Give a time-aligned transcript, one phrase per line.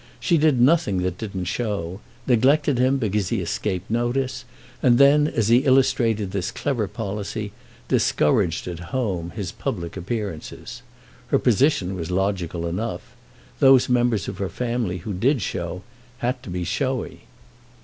[0.19, 4.45] She did nothing that didn't show, neglected him because he escaped notice,
[4.81, 7.51] and then, as he illustrated this clever policy,
[7.87, 10.81] discouraged at home his public appearances.
[11.27, 15.83] Her position was logical enough—those members of her family who did show
[16.17, 17.25] had to be showy.